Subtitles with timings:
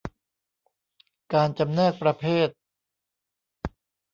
[1.33, 2.49] การจำแนกประเภท